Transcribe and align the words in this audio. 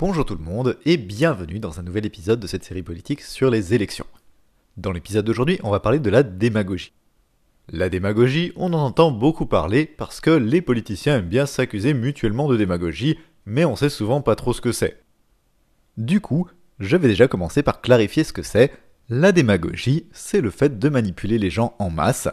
Bonjour 0.00 0.24
tout 0.24 0.34
le 0.34 0.42
monde 0.42 0.76
et 0.84 0.96
bienvenue 0.96 1.60
dans 1.60 1.78
un 1.78 1.84
nouvel 1.84 2.04
épisode 2.04 2.40
de 2.40 2.48
cette 2.48 2.64
série 2.64 2.82
politique 2.82 3.20
sur 3.20 3.48
les 3.48 3.74
élections. 3.74 4.06
Dans 4.76 4.90
l'épisode 4.90 5.24
d'aujourd'hui, 5.24 5.60
on 5.62 5.70
va 5.70 5.78
parler 5.78 6.00
de 6.00 6.10
la 6.10 6.24
démagogie. 6.24 6.92
La 7.68 7.88
démagogie, 7.88 8.52
on 8.56 8.72
en 8.72 8.86
entend 8.86 9.12
beaucoup 9.12 9.46
parler 9.46 9.86
parce 9.86 10.20
que 10.20 10.32
les 10.32 10.62
politiciens 10.62 11.18
aiment 11.18 11.28
bien 11.28 11.46
s'accuser 11.46 11.94
mutuellement 11.94 12.48
de 12.48 12.56
démagogie, 12.56 13.20
mais 13.46 13.64
on 13.64 13.76
sait 13.76 13.88
souvent 13.88 14.20
pas 14.20 14.34
trop 14.34 14.52
ce 14.52 14.60
que 14.60 14.72
c'est. 14.72 15.00
Du 15.96 16.20
coup, 16.20 16.48
je 16.80 16.96
vais 16.96 17.06
déjà 17.06 17.28
commencer 17.28 17.62
par 17.62 17.80
clarifier 17.80 18.24
ce 18.24 18.32
que 18.32 18.42
c'est. 18.42 18.72
La 19.08 19.30
démagogie, 19.30 20.08
c'est 20.10 20.40
le 20.40 20.50
fait 20.50 20.76
de 20.76 20.88
manipuler 20.88 21.38
les 21.38 21.50
gens 21.50 21.76
en 21.78 21.90
masse, 21.90 22.26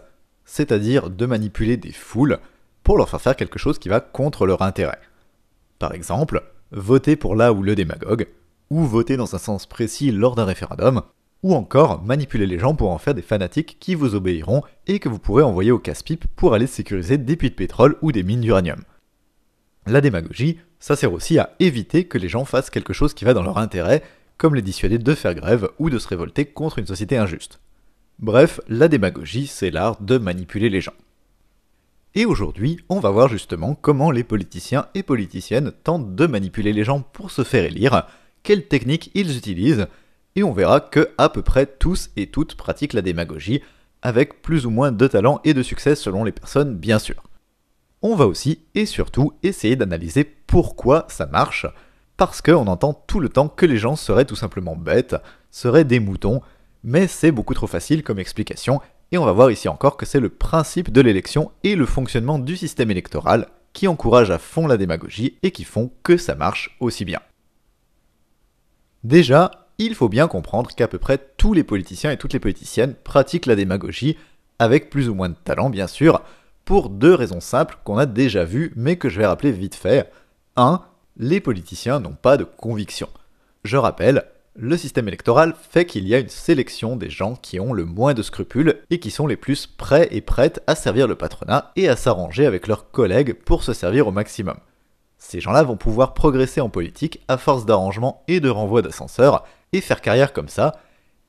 c'est-à-dire 0.45 1.11
de 1.11 1.27
manipuler 1.27 1.77
des 1.77 1.91
foules 1.91 2.39
pour 2.81 2.97
leur 2.97 3.07
faire 3.07 3.21
faire 3.21 3.35
quelque 3.35 3.59
chose 3.59 3.77
qui 3.77 3.87
va 3.87 3.99
contre 3.99 4.47
leur 4.47 4.63
intérêt. 4.63 4.99
Par 5.77 5.93
exemple, 5.93 6.41
voter 6.71 7.15
pour 7.15 7.35
là 7.35 7.53
ou 7.53 7.63
le 7.63 7.75
démagogue, 7.75 8.27
ou 8.69 8.85
voter 8.85 9.17
dans 9.17 9.35
un 9.35 9.39
sens 9.39 9.65
précis 9.65 10.11
lors 10.11 10.35
d'un 10.35 10.45
référendum, 10.45 11.01
ou 11.43 11.55
encore 11.55 12.03
manipuler 12.03 12.45
les 12.45 12.59
gens 12.59 12.75
pour 12.75 12.91
en 12.91 12.97
faire 12.97 13.13
des 13.13 13.21
fanatiques 13.21 13.77
qui 13.79 13.95
vous 13.95 14.15
obéiront 14.15 14.61
et 14.87 14.99
que 14.99 15.09
vous 15.09 15.19
pourrez 15.19 15.43
envoyer 15.43 15.71
au 15.71 15.79
casse-pipe 15.79 16.25
pour 16.35 16.53
aller 16.53 16.67
sécuriser 16.67 17.17
des 17.17 17.35
puits 17.35 17.49
de 17.49 17.55
pétrole 17.55 17.97
ou 18.01 18.11
des 18.11 18.23
mines 18.23 18.41
d'uranium. 18.41 18.83
La 19.87 20.01
démagogie, 20.01 20.59
ça 20.79 20.95
sert 20.95 21.13
aussi 21.13 21.39
à 21.39 21.55
éviter 21.59 22.05
que 22.05 22.17
les 22.17 22.29
gens 22.29 22.45
fassent 22.45 22.69
quelque 22.69 22.93
chose 22.93 23.13
qui 23.13 23.25
va 23.25 23.33
dans 23.33 23.43
leur 23.43 23.57
intérêt, 23.57 24.03
comme 24.37 24.55
les 24.55 24.61
dissuader 24.61 24.97
de 24.97 25.15
faire 25.15 25.35
grève 25.35 25.69
ou 25.79 25.89
de 25.89 25.99
se 25.99 26.07
révolter 26.07 26.45
contre 26.45 26.79
une 26.79 26.87
société 26.87 27.17
injuste. 27.17 27.59
Bref, 28.19 28.61
la 28.67 28.87
démagogie, 28.87 29.47
c'est 29.47 29.71
l'art 29.71 29.99
de 30.01 30.17
manipuler 30.17 30.69
les 30.69 30.81
gens. 30.81 30.93
Et 32.13 32.25
aujourd'hui, 32.25 32.77
on 32.89 32.99
va 32.99 33.09
voir 33.09 33.29
justement 33.29 33.73
comment 33.73 34.11
les 34.11 34.25
politiciens 34.25 34.87
et 34.95 35.03
politiciennes 35.03 35.71
tentent 35.83 36.13
de 36.13 36.27
manipuler 36.27 36.73
les 36.73 36.83
gens 36.83 36.99
pour 36.99 37.31
se 37.31 37.43
faire 37.45 37.63
élire, 37.63 38.05
quelles 38.43 38.67
techniques 38.67 39.11
ils 39.13 39.37
utilisent, 39.37 39.87
et 40.35 40.43
on 40.43 40.51
verra 40.51 40.81
que 40.81 41.11
à 41.17 41.29
peu 41.29 41.41
près 41.41 41.65
tous 41.65 42.09
et 42.17 42.27
toutes 42.27 42.55
pratiquent 42.55 42.93
la 42.93 43.01
démagogie, 43.01 43.61
avec 44.01 44.41
plus 44.41 44.65
ou 44.65 44.71
moins 44.71 44.91
de 44.91 45.07
talent 45.07 45.39
et 45.45 45.53
de 45.53 45.63
succès 45.63 45.95
selon 45.95 46.25
les 46.25 46.33
personnes 46.33 46.75
bien 46.75 46.99
sûr. 46.99 47.23
On 48.01 48.15
va 48.15 48.25
aussi 48.25 48.59
et 48.75 48.85
surtout 48.85 49.31
essayer 49.41 49.77
d'analyser 49.77 50.25
pourquoi 50.25 51.05
ça 51.07 51.27
marche, 51.27 51.65
parce 52.17 52.41
qu'on 52.41 52.67
entend 52.67 52.93
tout 52.93 53.21
le 53.21 53.29
temps 53.29 53.47
que 53.47 53.65
les 53.65 53.77
gens 53.77 53.95
seraient 53.95 54.25
tout 54.25 54.35
simplement 54.35 54.75
bêtes, 54.75 55.15
seraient 55.49 55.85
des 55.85 56.01
moutons, 56.01 56.41
mais 56.83 57.07
c'est 57.07 57.31
beaucoup 57.31 57.53
trop 57.53 57.67
facile 57.67 58.03
comme 58.03 58.19
explication 58.19 58.81
et 59.11 59.17
on 59.17 59.25
va 59.25 59.31
voir 59.31 59.51
ici 59.51 59.67
encore 59.67 59.97
que 59.97 60.05
c'est 60.05 60.19
le 60.19 60.29
principe 60.29 60.91
de 60.91 61.01
l'élection 61.01 61.51
et 61.63 61.75
le 61.75 61.85
fonctionnement 61.85 62.39
du 62.39 62.55
système 62.55 62.91
électoral 62.91 63.47
qui 63.73 63.87
encouragent 63.87 64.31
à 64.31 64.37
fond 64.37 64.67
la 64.67 64.77
démagogie 64.77 65.37
et 65.43 65.51
qui 65.51 65.63
font 65.63 65.91
que 66.03 66.17
ça 66.17 66.35
marche 66.35 66.75
aussi 66.79 67.05
bien. 67.05 67.19
Déjà, 69.03 69.51
il 69.77 69.95
faut 69.95 70.09
bien 70.09 70.27
comprendre 70.27 70.69
qu'à 70.75 70.87
peu 70.87 70.99
près 70.99 71.19
tous 71.37 71.53
les 71.53 71.63
politiciens 71.63 72.11
et 72.11 72.17
toutes 72.17 72.33
les 72.33 72.39
politiciennes 72.39 72.95
pratiquent 73.03 73.47
la 73.47 73.55
démagogie, 73.55 74.17
avec 74.59 74.89
plus 74.89 75.09
ou 75.09 75.15
moins 75.15 75.29
de 75.29 75.35
talent 75.35 75.69
bien 75.69 75.87
sûr, 75.87 76.21
pour 76.65 76.89
deux 76.89 77.15
raisons 77.15 77.41
simples 77.41 77.77
qu'on 77.83 77.97
a 77.97 78.05
déjà 78.05 78.43
vues 78.43 78.71
mais 78.75 78.97
que 78.97 79.09
je 79.09 79.19
vais 79.19 79.25
rappeler 79.25 79.51
vite 79.51 79.75
fait. 79.75 80.11
1. 80.55 80.81
Les 81.17 81.39
politiciens 81.39 81.99
n'ont 81.99 82.13
pas 82.13 82.37
de 82.37 82.43
conviction. 82.43 83.09
Je 83.63 83.77
rappelle, 83.77 84.25
le 84.55 84.75
système 84.75 85.07
électoral 85.07 85.55
fait 85.69 85.85
qu'il 85.85 86.07
y 86.07 86.13
a 86.13 86.19
une 86.19 86.29
sélection 86.29 86.97
des 86.97 87.09
gens 87.09 87.35
qui 87.35 87.59
ont 87.59 87.71
le 87.71 87.85
moins 87.85 88.13
de 88.13 88.21
scrupules 88.21 88.81
et 88.89 88.99
qui 88.99 89.09
sont 89.09 89.25
les 89.25 89.37
plus 89.37 89.65
prêts 89.65 90.09
et 90.11 90.19
prêtes 90.19 90.61
à 90.67 90.75
servir 90.75 91.07
le 91.07 91.15
patronat 91.15 91.71
et 91.77 91.87
à 91.87 91.95
s'arranger 91.95 92.45
avec 92.45 92.67
leurs 92.67 92.91
collègues 92.91 93.33
pour 93.33 93.63
se 93.63 93.73
servir 93.73 94.07
au 94.07 94.11
maximum. 94.11 94.57
Ces 95.17 95.39
gens-là 95.39 95.63
vont 95.63 95.77
pouvoir 95.77 96.13
progresser 96.13 96.59
en 96.59 96.69
politique 96.69 97.21
à 97.27 97.37
force 97.37 97.65
d'arrangements 97.65 98.23
et 98.27 98.39
de 98.39 98.49
renvois 98.49 98.81
d'ascenseurs 98.81 99.45
et 99.71 99.79
faire 99.79 100.01
carrière 100.01 100.33
comme 100.33 100.49
ça, 100.49 100.75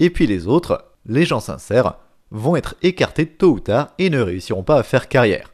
et 0.01 0.11
puis 0.11 0.27
les 0.27 0.49
autres, 0.49 0.87
les 1.07 1.25
gens 1.25 1.41
sincères, 1.41 1.95
vont 2.33 2.57
être 2.57 2.75
écartés 2.83 3.27
tôt 3.27 3.53
ou 3.53 3.61
tard 3.61 3.91
et 3.99 4.11
ne 4.11 4.21
réussiront 4.21 4.65
pas 4.65 4.79
à 4.79 4.83
faire 4.83 5.09
carrière. 5.09 5.53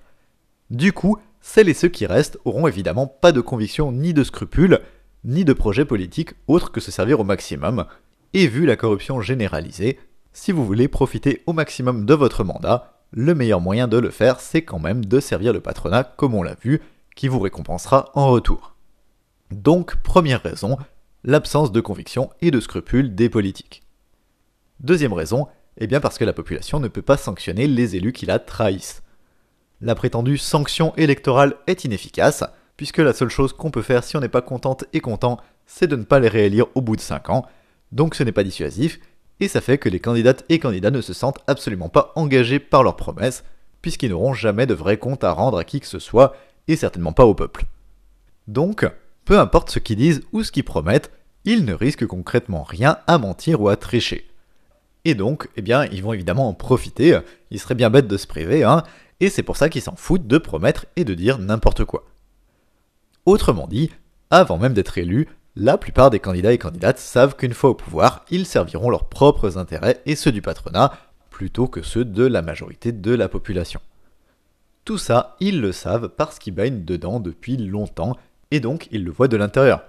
Du 0.70 0.92
coup, 0.92 1.18
celles 1.42 1.68
et 1.68 1.74
ceux 1.74 1.88
qui 1.88 2.06
restent 2.06 2.38
auront 2.44 2.66
évidemment 2.66 3.06
pas 3.06 3.32
de 3.32 3.40
conviction 3.40 3.92
ni 3.92 4.14
de 4.14 4.24
scrupules, 4.24 4.80
ni 5.24 5.44
de 5.44 5.52
projet 5.52 5.84
politique 5.84 6.34
autre 6.46 6.72
que 6.72 6.80
se 6.80 6.90
servir 6.90 7.20
au 7.20 7.24
maximum, 7.24 7.86
et 8.34 8.46
vu 8.46 8.66
la 8.66 8.76
corruption 8.76 9.20
généralisée, 9.20 9.98
si 10.32 10.52
vous 10.52 10.64
voulez 10.64 10.88
profiter 10.88 11.42
au 11.46 11.52
maximum 11.52 12.06
de 12.06 12.14
votre 12.14 12.44
mandat, 12.44 12.98
le 13.10 13.34
meilleur 13.34 13.60
moyen 13.60 13.88
de 13.88 13.98
le 13.98 14.10
faire, 14.10 14.40
c'est 14.40 14.62
quand 14.62 14.78
même 14.78 15.04
de 15.04 15.20
servir 15.20 15.52
le 15.52 15.60
patronat 15.60 16.04
comme 16.04 16.34
on 16.34 16.42
l'a 16.42 16.56
vu, 16.62 16.80
qui 17.16 17.28
vous 17.28 17.40
récompensera 17.40 18.10
en 18.14 18.28
retour. 18.28 18.76
Donc, 19.50 19.96
première 19.96 20.42
raison, 20.42 20.76
l'absence 21.24 21.72
de 21.72 21.80
conviction 21.80 22.30
et 22.40 22.50
de 22.50 22.60
scrupules 22.60 23.14
des 23.14 23.28
politiques. 23.28 23.82
Deuxième 24.80 25.12
raison, 25.12 25.48
eh 25.78 25.86
bien 25.86 26.00
parce 26.00 26.18
que 26.18 26.24
la 26.24 26.32
population 26.32 26.80
ne 26.80 26.88
peut 26.88 27.02
pas 27.02 27.16
sanctionner 27.16 27.66
les 27.66 27.96
élus 27.96 28.12
qui 28.12 28.26
la 28.26 28.38
trahissent. 28.38 29.02
La 29.80 29.94
prétendue 29.94 30.38
sanction 30.38 30.94
électorale 30.96 31.56
est 31.66 31.84
inefficace, 31.84 32.44
puisque 32.78 32.98
la 32.98 33.12
seule 33.12 33.28
chose 33.28 33.52
qu'on 33.52 33.70
peut 33.70 33.82
faire 33.82 34.04
si 34.04 34.16
on 34.16 34.20
n'est 34.20 34.28
pas 34.28 34.40
contente 34.40 34.86
et 34.94 35.00
content, 35.00 35.36
c'est 35.66 35.88
de 35.88 35.96
ne 35.96 36.04
pas 36.04 36.20
les 36.20 36.28
réélire 36.28 36.68
au 36.76 36.80
bout 36.80 36.96
de 36.96 37.02
5 37.02 37.28
ans, 37.28 37.44
donc 37.92 38.14
ce 38.14 38.22
n'est 38.22 38.32
pas 38.32 38.44
dissuasif, 38.44 39.00
et 39.40 39.48
ça 39.48 39.60
fait 39.60 39.78
que 39.78 39.88
les 39.88 40.00
candidates 40.00 40.44
et 40.48 40.60
candidats 40.60 40.92
ne 40.92 41.00
se 41.00 41.12
sentent 41.12 41.40
absolument 41.48 41.88
pas 41.88 42.12
engagés 42.14 42.60
par 42.60 42.84
leurs 42.84 42.96
promesses, 42.96 43.44
puisqu'ils 43.82 44.10
n'auront 44.10 44.32
jamais 44.32 44.66
de 44.66 44.74
vrai 44.74 44.96
compte 44.96 45.24
à 45.24 45.32
rendre 45.32 45.58
à 45.58 45.64
qui 45.64 45.80
que 45.80 45.88
ce 45.88 45.98
soit, 45.98 46.36
et 46.68 46.76
certainement 46.76 47.12
pas 47.12 47.26
au 47.26 47.34
peuple. 47.34 47.64
Donc, 48.46 48.88
peu 49.24 49.38
importe 49.38 49.70
ce 49.70 49.80
qu'ils 49.80 49.96
disent 49.96 50.22
ou 50.32 50.44
ce 50.44 50.52
qu'ils 50.52 50.64
promettent, 50.64 51.10
ils 51.44 51.64
ne 51.64 51.74
risquent 51.74 52.06
concrètement 52.06 52.62
rien 52.62 52.98
à 53.08 53.18
mentir 53.18 53.60
ou 53.60 53.68
à 53.68 53.76
tricher. 53.76 54.28
Et 55.04 55.16
donc, 55.16 55.48
eh 55.56 55.62
bien, 55.62 55.86
ils 55.86 56.02
vont 56.02 56.12
évidemment 56.12 56.48
en 56.48 56.54
profiter, 56.54 57.18
il 57.50 57.58
serait 57.58 57.74
bien 57.74 57.90
bête 57.90 58.06
de 58.06 58.16
se 58.16 58.28
priver, 58.28 58.62
hein, 58.62 58.84
et 59.18 59.30
c'est 59.30 59.42
pour 59.42 59.56
ça 59.56 59.68
qu'ils 59.68 59.82
s'en 59.82 59.96
foutent 59.96 60.28
de 60.28 60.38
promettre 60.38 60.86
et 60.94 61.04
de 61.04 61.14
dire 61.14 61.38
n'importe 61.38 61.84
quoi. 61.84 62.04
Autrement 63.28 63.66
dit, 63.66 63.90
avant 64.30 64.56
même 64.56 64.72
d'être 64.72 64.96
élus, 64.96 65.28
la 65.54 65.76
plupart 65.76 66.08
des 66.08 66.18
candidats 66.18 66.54
et 66.54 66.56
candidates 66.56 66.98
savent 66.98 67.36
qu'une 67.36 67.52
fois 67.52 67.68
au 67.68 67.74
pouvoir, 67.74 68.24
ils 68.30 68.46
serviront 68.46 68.88
leurs 68.88 69.10
propres 69.10 69.58
intérêts 69.58 70.00
et 70.06 70.16
ceux 70.16 70.32
du 70.32 70.40
patronat, 70.40 70.94
plutôt 71.28 71.66
que 71.66 71.82
ceux 71.82 72.06
de 72.06 72.24
la 72.24 72.40
majorité 72.40 72.90
de 72.90 73.14
la 73.14 73.28
population. 73.28 73.82
Tout 74.86 74.96
ça, 74.96 75.36
ils 75.40 75.60
le 75.60 75.72
savent 75.72 76.08
parce 76.08 76.38
qu'ils 76.38 76.54
baignent 76.54 76.86
dedans 76.86 77.20
depuis 77.20 77.58
longtemps, 77.58 78.16
et 78.50 78.60
donc 78.60 78.88
ils 78.92 79.04
le 79.04 79.10
voient 79.10 79.28
de 79.28 79.36
l'intérieur. 79.36 79.82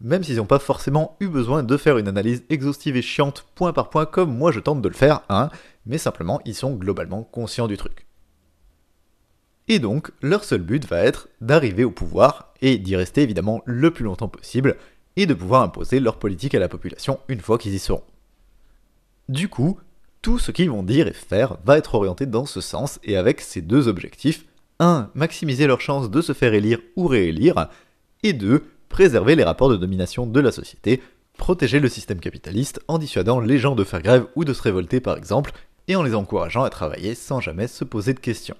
Même 0.00 0.24
s'ils 0.24 0.36
n'ont 0.36 0.46
pas 0.46 0.58
forcément 0.58 1.18
eu 1.20 1.28
besoin 1.28 1.62
de 1.62 1.76
faire 1.76 1.98
une 1.98 2.08
analyse 2.08 2.42
exhaustive 2.48 2.96
et 2.96 3.02
chiante 3.02 3.44
point 3.54 3.74
par 3.74 3.90
point 3.90 4.06
comme 4.06 4.34
moi 4.34 4.50
je 4.50 4.60
tente 4.60 4.80
de 4.80 4.88
le 4.88 4.94
faire, 4.94 5.20
hein, 5.28 5.50
mais 5.84 5.98
simplement 5.98 6.40
ils 6.46 6.54
sont 6.54 6.72
globalement 6.72 7.22
conscients 7.22 7.68
du 7.68 7.76
truc. 7.76 8.06
Et 9.68 9.78
donc, 9.78 10.10
leur 10.22 10.44
seul 10.44 10.62
but 10.62 10.86
va 10.86 10.98
être 10.98 11.28
d'arriver 11.40 11.84
au 11.84 11.90
pouvoir 11.90 12.52
et 12.60 12.78
d'y 12.78 12.96
rester 12.96 13.22
évidemment 13.22 13.62
le 13.64 13.90
plus 13.90 14.04
longtemps 14.04 14.28
possible 14.28 14.76
et 15.16 15.26
de 15.26 15.34
pouvoir 15.34 15.62
imposer 15.62 16.00
leur 16.00 16.18
politique 16.18 16.54
à 16.54 16.58
la 16.58 16.68
population 16.68 17.20
une 17.28 17.40
fois 17.40 17.58
qu'ils 17.58 17.74
y 17.74 17.78
seront. 17.78 18.02
Du 19.28 19.48
coup, 19.48 19.78
tout 20.20 20.38
ce 20.38 20.50
qu'ils 20.50 20.70
vont 20.70 20.82
dire 20.82 21.06
et 21.06 21.12
faire 21.12 21.58
va 21.64 21.78
être 21.78 21.94
orienté 21.94 22.26
dans 22.26 22.46
ce 22.46 22.60
sens 22.60 22.98
et 23.02 23.16
avec 23.16 23.40
ces 23.40 23.60
deux 23.60 23.88
objectifs. 23.88 24.44
1. 24.78 25.10
Maximiser 25.14 25.66
leurs 25.66 25.80
chances 25.80 26.10
de 26.10 26.20
se 26.20 26.32
faire 26.32 26.54
élire 26.54 26.80
ou 26.96 27.06
réélire. 27.06 27.68
Et 28.22 28.32
2. 28.32 28.64
Préserver 28.88 29.36
les 29.36 29.44
rapports 29.44 29.70
de 29.70 29.76
domination 29.76 30.26
de 30.26 30.40
la 30.40 30.52
société, 30.52 31.00
protéger 31.38 31.80
le 31.80 31.88
système 31.88 32.20
capitaliste 32.20 32.80
en 32.88 32.98
dissuadant 32.98 33.40
les 33.40 33.58
gens 33.58 33.74
de 33.74 33.84
faire 33.84 34.02
grève 34.02 34.26
ou 34.36 34.44
de 34.44 34.52
se 34.52 34.62
révolter 34.62 35.00
par 35.00 35.16
exemple, 35.16 35.52
et 35.88 35.96
en 35.96 36.02
les 36.02 36.14
encourageant 36.14 36.62
à 36.62 36.70
travailler 36.70 37.14
sans 37.14 37.40
jamais 37.40 37.66
se 37.66 37.84
poser 37.84 38.14
de 38.14 38.20
questions. 38.20 38.56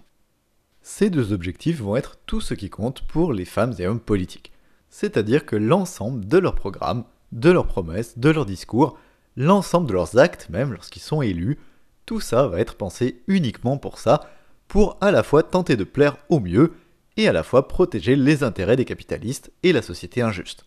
Ces 0.82 1.10
deux 1.10 1.32
objectifs 1.32 1.80
vont 1.80 1.96
être 1.96 2.16
tout 2.26 2.40
ce 2.40 2.54
qui 2.54 2.68
compte 2.68 3.02
pour 3.02 3.32
les 3.32 3.44
femmes 3.44 3.74
et 3.78 3.86
hommes 3.86 4.00
politiques. 4.00 4.52
C'est-à-dire 4.90 5.46
que 5.46 5.56
l'ensemble 5.56 6.26
de 6.26 6.38
leurs 6.38 6.56
programmes, 6.56 7.04
de 7.30 7.50
leurs 7.50 7.68
promesses, 7.68 8.18
de 8.18 8.30
leurs 8.30 8.46
discours, 8.46 8.98
l'ensemble 9.36 9.86
de 9.86 9.92
leurs 9.92 10.18
actes 10.18 10.48
même 10.50 10.72
lorsqu'ils 10.72 11.02
sont 11.02 11.22
élus, 11.22 11.58
tout 12.04 12.20
ça 12.20 12.48
va 12.48 12.58
être 12.58 12.74
pensé 12.74 13.22
uniquement 13.28 13.78
pour 13.78 13.98
ça, 13.98 14.28
pour 14.66 14.98
à 15.00 15.12
la 15.12 15.22
fois 15.22 15.44
tenter 15.44 15.76
de 15.76 15.84
plaire 15.84 16.16
au 16.28 16.40
mieux 16.40 16.72
et 17.16 17.28
à 17.28 17.32
la 17.32 17.44
fois 17.44 17.68
protéger 17.68 18.16
les 18.16 18.42
intérêts 18.42 18.76
des 18.76 18.84
capitalistes 18.84 19.52
et 19.62 19.72
la 19.72 19.82
société 19.82 20.20
injuste. 20.20 20.66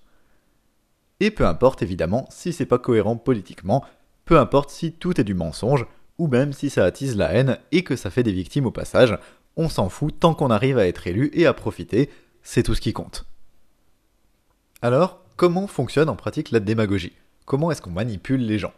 Et 1.20 1.30
peu 1.30 1.46
importe 1.46 1.82
évidemment 1.82 2.28
si 2.30 2.54
c'est 2.54 2.66
pas 2.66 2.80
cohérent 2.80 3.18
politiquement, 3.18 3.84
peu 4.24 4.40
importe 4.40 4.70
si 4.70 4.94
tout 4.94 5.20
est 5.20 5.26
du 5.26 5.34
mensonge, 5.34 5.86
ou 6.18 6.28
même 6.28 6.54
si 6.54 6.70
ça 6.70 6.86
attise 6.86 7.18
la 7.18 7.34
haine 7.34 7.58
et 7.72 7.84
que 7.84 7.96
ça 7.96 8.10
fait 8.10 8.24
des 8.24 8.32
victimes 8.32 8.66
au 8.66 8.72
passage, 8.72 9.18
on 9.58 9.70
s'en 9.70 9.90
fout 9.90 10.20
tant 10.20 10.34
qu'on 10.34 10.52
arrive 10.52 10.78
à 10.78 10.88
être 10.88 11.08
élu 11.08 11.30
et 11.34 11.46
à 11.46 11.54
profiter, 11.54 12.10
c'est 12.44 12.64
tout 12.64 12.76
ce 12.76 12.82
qui 12.82 12.94
compte. 12.94 13.26
Alors, 14.82 15.22
comment 15.36 15.68
fonctionne 15.68 16.10
en 16.10 16.16
pratique 16.16 16.52
la 16.52 16.60
démagogie? 16.60 17.14
Comment 17.46 17.72
est-ce 17.72 17.82
qu'on 17.82 17.92
manipule 17.92 18.46
les 18.46 18.60
gens? 18.60 18.74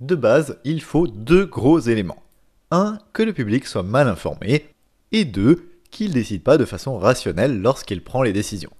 De 0.00 0.14
base, 0.14 0.58
il 0.64 0.82
faut 0.82 1.06
deux 1.06 1.46
gros 1.46 1.78
éléments. 1.78 2.22
Un, 2.70 2.98
que 3.12 3.22
le 3.22 3.32
public 3.32 3.66
soit 3.66 3.82
mal 3.82 4.08
informé, 4.08 4.66
et 5.12 5.24
deux, 5.24 5.70
qu'il 5.90 6.12
décide 6.12 6.42
pas 6.42 6.58
de 6.58 6.64
façon 6.64 6.98
rationnelle 6.98 7.60
lorsqu'il 7.60 8.02
prend 8.02 8.22
les 8.22 8.32
décisions. 8.32 8.72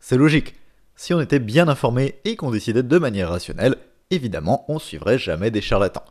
C'est 0.00 0.16
logique. 0.16 0.54
Si 0.96 1.14
on 1.14 1.20
était 1.20 1.38
bien 1.38 1.68
informé 1.68 2.16
et 2.24 2.36
qu'on 2.36 2.50
décidait 2.50 2.82
de 2.82 2.98
manière 2.98 3.30
rationnelle, 3.30 3.76
évidemment, 4.10 4.64
on 4.68 4.78
suivrait 4.78 5.18
jamais 5.18 5.50
des 5.50 5.60
charlatans. 5.60 6.04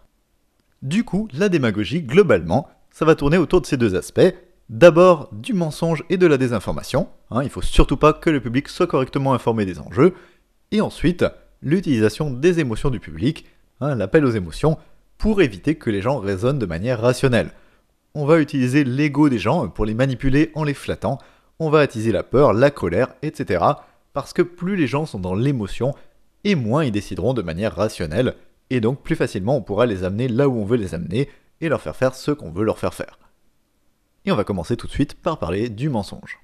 Du 0.82 1.04
coup, 1.04 1.28
la 1.34 1.50
démagogie, 1.50 2.02
globalement, 2.02 2.68
ça 2.92 3.06
va 3.06 3.16
tourner 3.16 3.38
autour 3.38 3.62
de 3.62 3.66
ces 3.66 3.78
deux 3.78 3.96
aspects. 3.96 4.34
D'abord, 4.70 5.30
du 5.32 5.54
mensonge 5.54 6.04
et 6.10 6.18
de 6.18 6.28
la 6.28 6.38
désinformation. 6.38 7.08
Hein, 7.32 7.44
il 7.44 7.50
faut 7.50 7.62
surtout 7.62 7.96
pas 7.96 8.12
que 8.12 8.30
le 8.30 8.42
public 8.42 8.68
soit 8.68 8.88
correctement 8.88 9.34
informé 9.34 9.66
des 9.66 9.80
enjeux. 9.80 10.14
Et 10.72 10.82
ensuite, 10.82 11.26
l'utilisation 11.62 12.30
des 12.30 12.60
émotions 12.60 12.90
du 12.90 13.00
public, 13.00 13.46
hein, 13.80 13.96
l'appel 13.96 14.26
aux 14.26 14.32
émotions, 14.32 14.78
pour 15.18 15.42
éviter 15.42 15.76
que 15.76 15.90
les 15.90 16.02
gens 16.02 16.20
raisonnent 16.20 16.60
de 16.60 16.66
manière 16.66 17.02
rationnelle. 17.02 17.52
On 18.14 18.26
va 18.26 18.40
utiliser 18.40 18.84
l'ego 18.84 19.30
des 19.30 19.40
gens 19.40 19.70
pour 19.70 19.86
les 19.86 19.94
manipuler 19.94 20.52
en 20.54 20.66
les 20.66 20.74
flattant. 20.74 21.18
On 21.60 21.70
va 21.70 21.80
attiser 21.80 22.12
la 22.12 22.24
peur, 22.24 22.52
la 22.52 22.70
colère, 22.70 23.14
etc. 23.22 23.64
Parce 24.12 24.34
que 24.34 24.42
plus 24.42 24.76
les 24.76 24.88
gens 24.88 25.06
sont 25.06 25.20
dans 25.20 25.34
l'émotion, 25.34 25.96
et 26.44 26.56
moins 26.56 26.84
ils 26.84 26.92
décideront 26.92 27.34
de 27.34 27.42
manière 27.42 27.76
rationnelle, 27.76 28.36
et 28.70 28.82
donc 28.82 29.02
plus 29.02 29.16
facilement 29.16 29.56
on 29.56 29.62
pourra 29.62 29.86
les 29.86 30.04
amener 30.04 30.28
là 30.28 30.50
où 30.50 30.60
on 30.60 30.66
veut 30.66 30.78
les 30.78 30.94
amener, 30.94 31.30
et 31.62 31.70
leur 31.70 31.82
faire 31.82 31.96
faire 31.96 32.16
ce 32.16 32.32
qu'on 32.32 32.52
veut 32.52 32.66
leur 32.66 32.80
faire 32.80 32.94
faire. 32.94 33.18
Et 34.28 34.32
on 34.34 34.36
va 34.36 34.44
commencer 34.44 34.76
tout 34.76 34.88
de 34.88 34.92
suite 34.92 35.14
par 35.14 35.40
parler 35.40 35.70
du 35.70 35.88
mensonge. 35.88 36.38